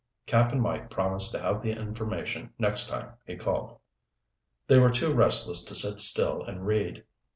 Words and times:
Cap'n 0.25 0.59
Mike 0.59 0.89
promised 0.89 1.29
to 1.29 1.39
have 1.39 1.61
the 1.61 1.73
information 1.73 2.51
next 2.57 2.87
time 2.89 3.11
he 3.27 3.35
called. 3.35 3.77
They 4.65 4.79
were 4.79 4.89
too 4.89 5.13
restless 5.13 5.63
to 5.65 5.75
sit 5.75 5.99
still 5.99 6.41
and 6.41 6.65
read. 6.65 7.05